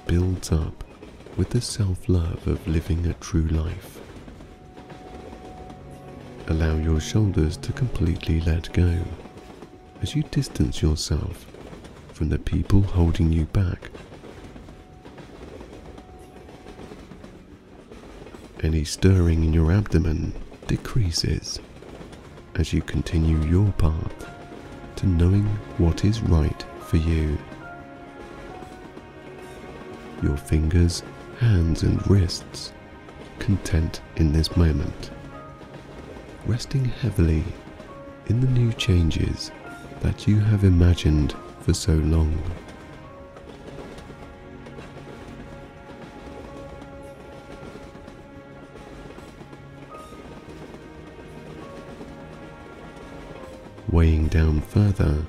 builds 0.08 0.50
up 0.50 0.82
with 1.36 1.48
the 1.50 1.60
self 1.60 2.08
love 2.08 2.44
of 2.48 2.66
living 2.66 3.06
a 3.06 3.14
true 3.14 3.46
life. 3.46 4.00
Allow 6.48 6.74
your 6.78 6.98
shoulders 6.98 7.56
to 7.58 7.72
completely 7.72 8.40
let 8.40 8.72
go 8.72 8.98
as 10.02 10.16
you 10.16 10.24
distance 10.24 10.82
yourself 10.82 11.46
from 12.12 12.30
the 12.30 12.38
people 12.38 12.82
holding 12.82 13.32
you 13.32 13.44
back. 13.44 13.92
Any 18.60 18.82
stirring 18.82 19.44
in 19.44 19.52
your 19.52 19.70
abdomen 19.70 20.34
decreases 20.66 21.60
as 22.56 22.72
you 22.72 22.82
continue 22.82 23.40
your 23.44 23.70
path 23.78 24.35
to 24.96 25.06
knowing 25.06 25.44
what 25.78 26.04
is 26.04 26.20
right 26.22 26.64
for 26.80 26.96
you. 26.96 27.38
Your 30.22 30.36
fingers, 30.36 31.02
hands, 31.38 31.82
and 31.82 32.04
wrists 32.10 32.72
content 33.38 34.00
in 34.16 34.32
this 34.32 34.56
moment, 34.56 35.10
resting 36.46 36.84
heavily 36.84 37.44
in 38.26 38.40
the 38.40 38.46
new 38.48 38.72
changes 38.72 39.50
that 40.00 40.26
you 40.26 40.40
have 40.40 40.64
imagined 40.64 41.34
for 41.60 41.74
so 41.74 41.94
long. 41.94 42.42
Down 54.36 54.60
further 54.60 55.24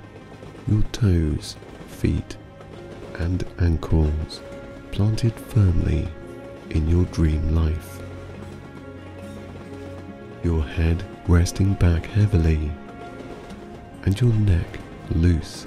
your 0.68 0.82
toes, 0.92 1.56
feet, 1.88 2.36
and 3.20 3.46
ankles 3.60 4.42
planted 4.92 5.34
firmly 5.34 6.06
in 6.72 6.90
your 6.90 7.06
dream 7.06 7.56
life. 7.56 8.02
Your 10.44 10.62
head 10.62 11.06
resting 11.26 11.74
back 11.76 12.06
heavily 12.08 12.70
and 14.04 14.20
your 14.20 14.34
neck 14.34 14.78
loose 15.12 15.66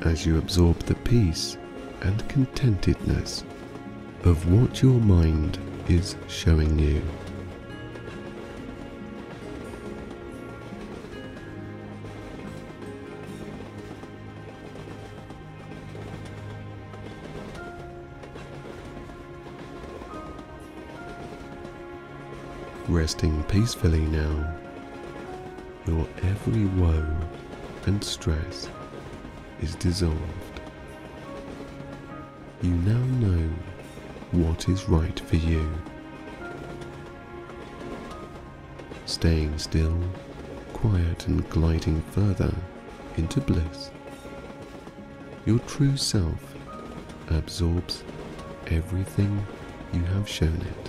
as 0.00 0.24
you 0.24 0.38
absorb 0.38 0.78
the 0.78 0.94
peace 0.94 1.58
and 2.00 2.26
contentedness 2.26 3.44
of 4.24 4.50
what 4.50 4.80
your 4.80 4.98
mind 4.98 5.58
is 5.90 6.16
showing 6.26 6.78
you. 6.78 7.02
Resting 22.88 23.42
peacefully 23.44 24.00
now, 24.00 24.54
your 25.86 26.06
every 26.22 26.66
woe 26.66 27.16
and 27.86 28.02
stress 28.02 28.68
is 29.60 29.74
dissolved. 29.76 30.60
You 32.62 32.70
now 32.70 33.04
know 33.26 33.48
what 34.32 34.68
is 34.68 34.88
right 34.88 35.18
for 35.20 35.36
you. 35.36 35.68
Staying 39.06 39.58
still, 39.58 39.98
quiet 40.72 41.26
and 41.26 41.48
gliding 41.50 42.02
further 42.02 42.54
into 43.16 43.40
bliss. 43.40 43.90
Your 45.44 45.58
true 45.60 45.96
self 45.96 46.54
absorbs 47.30 48.04
everything 48.68 49.46
you 49.92 50.02
have 50.02 50.28
shown 50.28 50.60
it. 50.60 50.85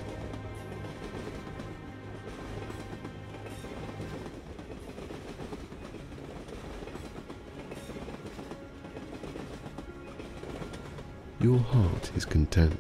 Your 11.48 11.60
heart 11.60 12.12
is 12.14 12.26
content, 12.26 12.78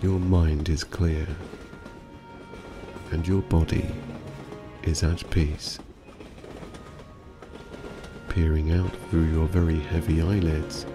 your 0.00 0.18
mind 0.18 0.70
is 0.70 0.82
clear, 0.82 1.26
and 3.10 3.28
your 3.28 3.42
body 3.42 3.84
is 4.84 5.02
at 5.02 5.28
peace. 5.28 5.78
Peering 8.30 8.72
out 8.72 8.90
through 9.10 9.30
your 9.30 9.46
very 9.48 9.80
heavy 9.80 10.22
eyelids, 10.22 10.86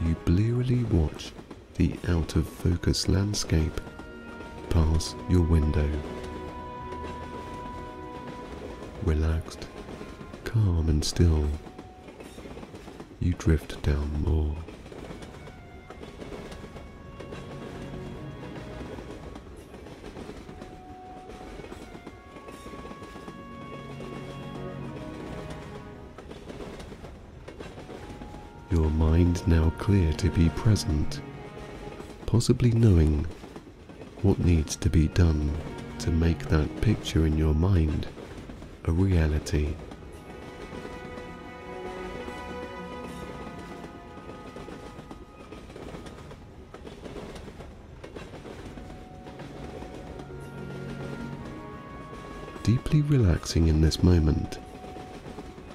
you 0.00 0.14
blearily 0.24 0.84
watch 0.84 1.32
the 1.74 1.94
out 2.08 2.34
of 2.36 2.48
focus 2.48 3.06
landscape 3.06 3.82
pass 4.70 5.14
your 5.28 5.42
window. 5.42 5.90
Relaxed, 9.02 9.68
calm, 10.44 10.88
and 10.88 11.04
still, 11.04 11.46
you 13.20 13.34
drift 13.34 13.82
down 13.82 14.10
more. 14.22 14.56
Mind 29.32 29.48
now 29.48 29.70
clear 29.78 30.12
to 30.12 30.28
be 30.30 30.50
present 30.50 31.22
possibly 32.26 32.70
knowing 32.72 33.24
what 34.20 34.38
needs 34.38 34.76
to 34.76 34.90
be 34.90 35.08
done 35.08 35.50
to 35.98 36.10
make 36.10 36.38
that 36.48 36.68
picture 36.82 37.24
in 37.24 37.38
your 37.38 37.54
mind 37.54 38.06
a 38.84 38.92
reality. 38.92 39.74
Deeply 52.62 53.00
relaxing 53.02 53.68
in 53.68 53.80
this 53.80 54.02
moment, 54.02 54.58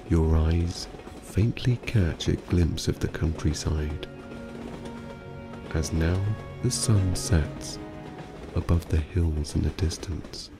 your 0.08 0.36
eyes 0.36 0.86
faintly 1.28 1.76
catch 1.84 2.26
a 2.26 2.36
glimpse 2.36 2.88
of 2.88 2.98
the 3.00 3.08
countryside 3.08 4.06
as 5.74 5.92
now 5.92 6.18
the 6.62 6.70
sun 6.70 7.14
sets 7.14 7.78
above 8.56 8.88
the 8.88 8.96
hills 8.96 9.54
in 9.54 9.62
the 9.62 9.68
distance. 9.70 10.50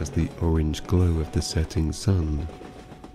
As 0.00 0.10
the 0.10 0.28
orange 0.42 0.84
glow 0.86 1.20
of 1.20 1.30
the 1.32 1.40
setting 1.40 1.92
sun 1.92 2.46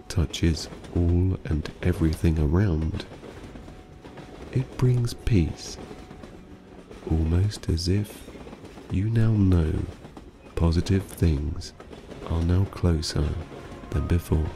touches 0.07 0.69
all 0.95 1.38
and 1.45 1.69
everything 1.84 2.39
around, 2.39 3.05
it 4.53 4.77
brings 4.77 5.13
peace, 5.13 5.77
almost 7.12 7.69
as 7.69 7.88
if 7.88 8.30
you 8.89 9.10
now 9.10 9.32
know 9.32 9.74
positive 10.56 11.04
things 11.04 11.74
are 12.30 12.41
now 12.43 12.63
closer 12.65 13.28
than 13.89 14.08
before. 14.08 14.50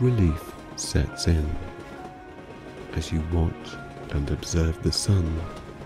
Relief 0.00 0.52
sets 0.76 1.26
in 1.26 1.48
as 2.94 3.10
you 3.12 3.22
watch 3.32 3.76
and 4.10 4.30
observe 4.30 4.80
the 4.82 4.92
sun 4.92 5.40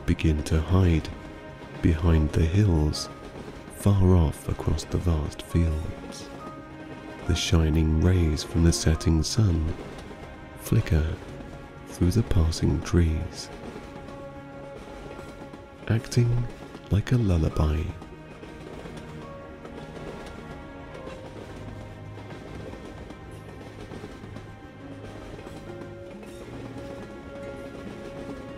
begin 0.06 0.42
to 0.42 0.60
hide 0.60 1.08
behind 1.80 2.30
the 2.32 2.44
hills 2.44 3.08
far 3.76 4.14
off 4.14 4.48
across 4.48 4.84
the 4.84 4.98
vast 4.98 5.42
fields. 5.42 6.28
The 7.26 7.34
shining 7.34 8.02
rays 8.02 8.42
from 8.42 8.64
the 8.64 8.72
setting 8.72 9.22
sun 9.22 9.74
flicker 10.60 11.06
through 11.88 12.10
the 12.12 12.22
passing 12.24 12.80
trees, 12.82 13.48
acting 15.92 16.46
like 16.90 17.12
a 17.12 17.16
lullaby. 17.16 17.78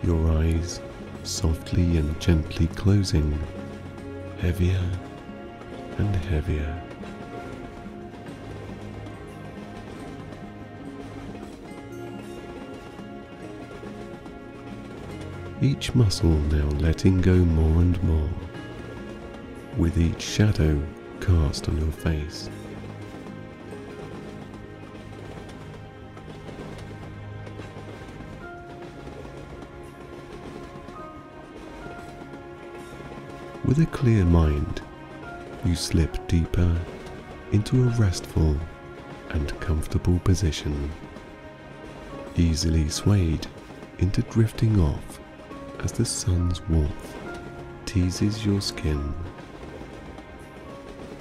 Your 0.01 0.29
eyes 0.37 0.79
softly 1.23 1.97
and 1.97 2.17
gently 2.21 2.67
closing, 2.67 3.37
heavier 4.39 4.89
and 5.97 6.15
heavier. 6.15 6.94
Each 15.65 15.95
muscle 15.95 16.29
now 16.29 16.67
letting 16.77 17.19
go 17.21 17.33
more 17.33 17.81
and 17.81 18.01
more, 18.03 18.29
with 19.77 19.97
each 19.97 20.21
shadow 20.21 20.79
cast 21.19 21.67
on 21.67 21.77
your 21.79 21.91
face. 21.91 22.51
With 33.63 33.79
a 33.79 33.87
clear 33.87 34.23
mind, 34.23 34.81
you 35.65 35.75
slip 35.75 36.27
deeper 36.27 36.79
into 37.51 37.81
a 37.81 37.87
restful 37.97 38.55
and 39.31 39.59
comfortable 39.59 40.19
position, 40.19 40.91
easily 42.35 42.87
swayed 42.87 43.47
into 43.97 44.21
drifting 44.23 44.79
off 44.79 45.19
as 45.85 45.91
the 45.91 46.03
sun's 46.03 46.67
warmth 46.67 47.15
teases 47.85 48.43
your 48.43 48.59
skin. 48.59 49.13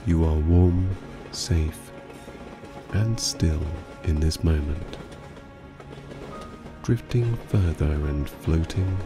You 0.07 0.25
are 0.25 0.37
warm, 0.37 0.89
safe, 1.33 1.93
and 2.95 3.21
still 3.21 3.61
in 4.05 4.21
this 4.21 4.43
moment, 4.43 4.97
drifting 6.83 7.37
further 7.49 7.93
and 7.93 8.27
floating 8.27 8.97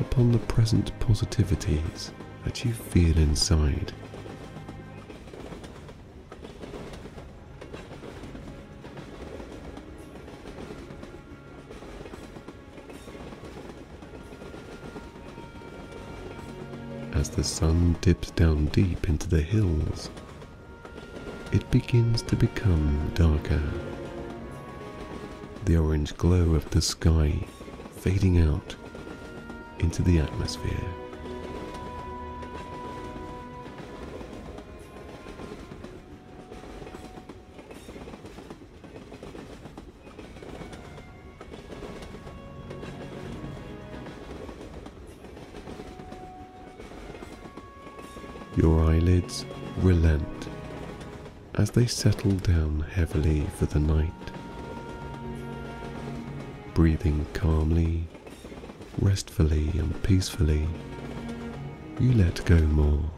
upon 0.00 0.32
the 0.32 0.38
present 0.38 0.98
positivities 1.00 2.10
that 2.44 2.64
you 2.64 2.72
feel 2.72 3.18
inside. 3.18 3.92
The 17.38 17.44
sun 17.44 17.96
dips 18.00 18.32
down 18.32 18.66
deep 18.66 19.08
into 19.08 19.28
the 19.28 19.40
hills, 19.40 20.10
it 21.52 21.70
begins 21.70 22.20
to 22.20 22.34
become 22.34 23.12
darker. 23.14 23.62
The 25.64 25.76
orange 25.76 26.16
glow 26.16 26.56
of 26.56 26.68
the 26.70 26.82
sky 26.82 27.46
fading 27.92 28.38
out 28.40 28.74
into 29.78 30.02
the 30.02 30.18
atmosphere. 30.18 30.97
They 51.78 51.86
settle 51.86 52.32
down 52.32 52.80
heavily 52.90 53.46
for 53.56 53.66
the 53.66 53.78
night. 53.78 54.10
Breathing 56.74 57.24
calmly, 57.34 58.08
restfully, 59.00 59.68
and 59.74 60.02
peacefully, 60.02 60.66
you 62.00 62.12
let 62.14 62.44
go 62.46 62.58
more. 62.58 63.08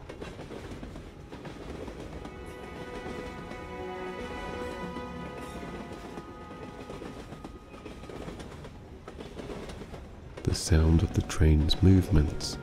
The 10.43 10.53
sound 10.53 11.01
of 11.01 11.15
the 11.15 11.23
train's 11.23 11.81
movements 11.81 12.59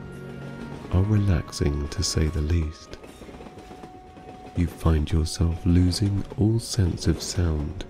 are 0.93 1.03
relaxing 1.03 1.89
to 1.89 2.01
say 2.03 2.27
the 2.27 2.39
least. 2.39 2.98
You 4.59 4.67
find 4.67 5.09
yourself 5.09 5.65
losing 5.65 6.25
all 6.37 6.59
sense 6.59 7.07
of 7.07 7.21
sound 7.21 7.85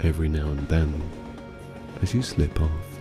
every 0.00 0.28
now 0.28 0.48
and 0.48 0.66
then 0.66 1.00
as 2.02 2.12
you 2.12 2.20
slip 2.20 2.60
off. 2.60 2.98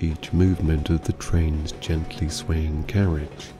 Each 0.00 0.32
movement 0.32 0.90
of 0.90 1.04
the 1.04 1.12
train's 1.12 1.70
gently 1.70 2.28
swaying 2.28 2.82
carriage 2.88 3.52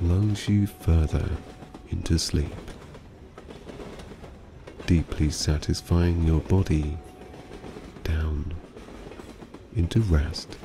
lulls 0.00 0.48
you 0.48 0.66
further 0.66 1.30
into 1.90 2.18
sleep, 2.18 2.71
deeply 4.92 5.30
satisfying 5.30 6.22
your 6.26 6.40
body 6.40 6.98
down 8.04 8.52
into 9.74 9.98
rest. 10.00 10.58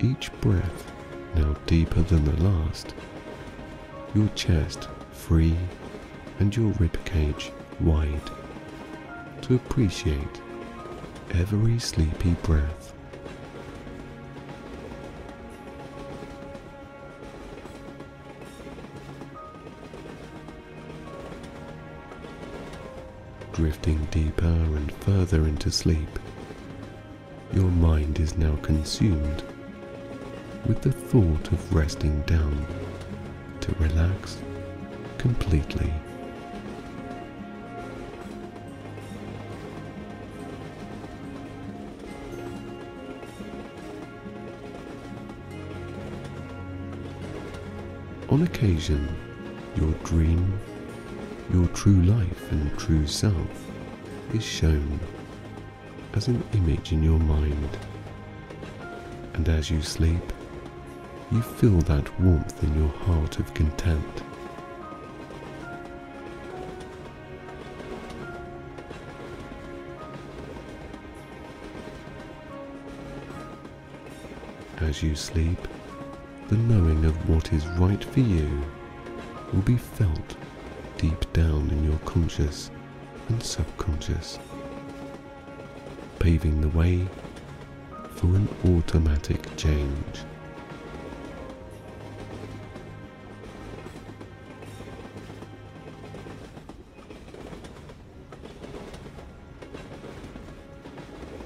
Each 0.00 0.30
breath 0.40 0.92
now 1.34 1.56
deeper 1.66 2.02
than 2.02 2.24
the 2.24 2.40
last, 2.40 2.94
your 4.14 4.28
chest 4.36 4.88
free 5.10 5.56
and 6.38 6.54
your 6.54 6.72
ribcage 6.74 7.50
wide 7.80 8.30
to 9.42 9.56
appreciate 9.56 10.40
every 11.36 11.78
sleepy 11.80 12.34
breath. 12.42 12.92
Drifting 23.52 24.04
deeper 24.10 24.46
and 24.46 24.92
further 24.92 25.42
into 25.42 25.70
sleep, 25.70 26.18
your 27.52 27.70
mind 27.70 28.20
is 28.20 28.36
now 28.36 28.54
consumed 28.56 29.42
with 30.66 30.82
the 30.82 30.92
thought 30.92 31.52
of 31.52 31.74
resting 31.74 32.20
down 32.22 32.66
to 33.60 33.74
relax 33.80 34.38
completely. 35.18 35.92
Occasion, 48.64 49.06
your 49.76 49.92
dream, 50.04 50.58
your 51.52 51.66
true 51.68 52.00
life 52.00 52.50
and 52.50 52.78
true 52.78 53.06
self 53.06 53.70
is 54.32 54.42
shown 54.42 54.98
as 56.14 56.28
an 56.28 56.42
image 56.54 56.90
in 56.90 57.02
your 57.02 57.18
mind. 57.18 57.76
And 59.34 59.46
as 59.50 59.70
you 59.70 59.82
sleep, 59.82 60.32
you 61.30 61.42
feel 61.42 61.78
that 61.82 62.18
warmth 62.18 62.62
in 62.62 62.74
your 62.78 62.88
heart 62.88 63.38
of 63.38 63.52
content. 63.52 64.22
As 74.78 75.02
you 75.02 75.14
sleep, 75.14 75.58
the 76.54 76.74
knowing 76.74 77.04
of 77.04 77.28
what 77.28 77.52
is 77.52 77.66
right 77.78 78.04
for 78.04 78.20
you 78.20 78.62
will 79.52 79.62
be 79.62 79.76
felt 79.76 80.36
deep 80.98 81.32
down 81.32 81.68
in 81.68 81.82
your 81.82 81.98
conscious 82.04 82.70
and 83.28 83.42
subconscious, 83.42 84.38
paving 86.20 86.60
the 86.60 86.68
way 86.68 87.04
for 88.10 88.26
an 88.26 88.48
automatic 88.66 89.56
change. 89.56 90.20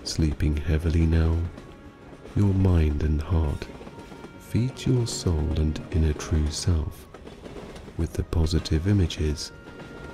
Sleeping 0.05 0.59
heavily 0.59 1.07
now, 1.07 1.35
your 2.37 2.53
mind 2.53 3.03
and 3.03 3.23
heart 3.23 3.67
feed 4.49 4.86
your 4.86 5.07
soul 5.07 5.46
and 5.59 5.78
inner 5.90 6.14
true 6.14 6.51
self 6.51 7.07
with 7.99 8.14
the 8.14 8.22
positive 8.24 8.88
images, 8.88 9.53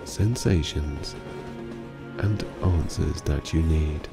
sensations, 0.04 1.14
and 2.18 2.44
answers 2.60 3.20
that 3.22 3.52
you 3.52 3.62
need. 3.62 4.08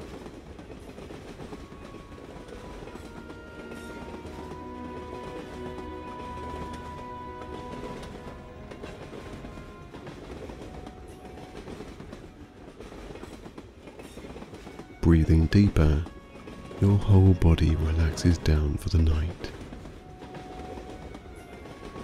Breathing 15.00 15.46
deeper, 15.46 16.04
your 16.80 16.96
whole 16.96 17.34
body 17.34 17.74
relaxes 17.74 18.38
down 18.38 18.76
for 18.76 18.88
the 18.88 19.02
night. 19.02 19.50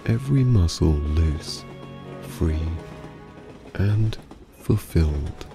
Every 0.09 0.43
muscle 0.43 0.87
loose, 0.87 1.63
free, 2.21 2.67
and 3.75 4.17
fulfilled. 4.57 5.45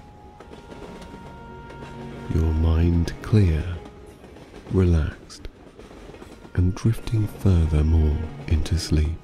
Your 2.33 2.53
mind 2.53 3.11
clear, 3.21 3.65
relaxed, 4.71 5.49
and 6.53 6.73
drifting 6.73 7.27
further 7.27 7.83
more 7.83 8.17
into 8.47 8.79
sleep. 8.79 9.19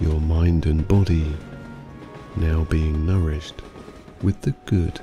your 0.00 0.20
mind 0.20 0.64
and 0.64 0.86
body 0.86 1.34
with 4.22 4.40
the 4.42 4.52
good 4.66 5.00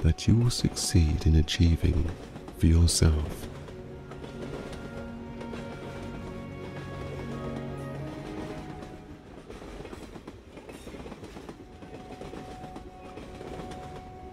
that 0.00 0.26
you 0.26 0.36
will 0.36 0.50
succeed 0.50 1.26
in 1.26 1.36
achieving 1.36 2.10
for 2.58 2.66
yourself. 2.66 3.46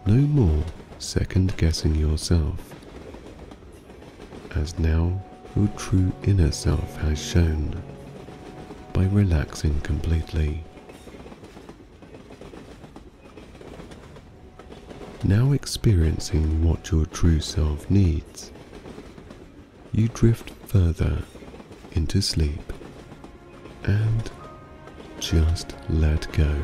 No 0.05 0.15
more 0.15 0.63
second 0.97 1.55
guessing 1.57 1.93
yourself, 1.93 2.73
as 4.55 4.77
now 4.79 5.21
your 5.55 5.67
true 5.77 6.11
inner 6.23 6.51
self 6.51 6.97
has 6.97 7.21
shown 7.23 7.81
by 8.91 9.05
relaxing 9.05 9.79
completely. 9.81 10.63
Now 15.23 15.51
experiencing 15.51 16.63
what 16.63 16.91
your 16.91 17.05
true 17.05 17.41
self 17.41 17.89
needs, 17.89 18.51
you 19.91 20.07
drift 20.07 20.49
further 20.65 21.23
into 21.91 22.21
sleep 22.21 22.71
and 23.83 24.31
just 25.19 25.75
let 25.89 26.31
go. 26.31 26.55